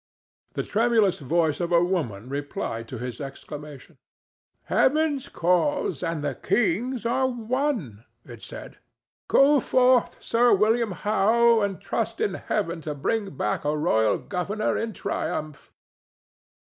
The 0.53 0.63
tremulous 0.63 1.19
voice 1.19 1.59
of 1.59 1.71
a 1.71 1.83
woman 1.83 2.27
replied 2.27 2.87
to 2.87 2.97
his 2.97 3.21
exclamation. 3.21 3.99
"Heaven's 4.63 5.29
cause 5.29 6.01
and 6.01 6.23
the 6.23 6.33
king's 6.33 7.05
are 7.05 7.27
one," 7.29 8.05
it 8.25 8.41
said. 8.41 8.79
"Go 9.27 9.59
forth, 9.59 10.17
Sir 10.19 10.55
William 10.55 10.91
Howe, 10.93 11.61
and 11.61 11.79
trust 11.79 12.19
in 12.19 12.33
Heaven 12.33 12.81
to 12.81 12.95
bring 12.95 13.37
back 13.37 13.63
a 13.63 13.77
royal 13.77 14.17
governor 14.17 14.75
in 14.75 14.93
triumph." 14.93 15.71